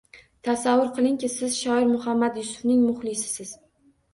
[0.47, 3.57] –Tasavvur qilingki, siz– shoir Muhammad Yusufning muxlisisiz.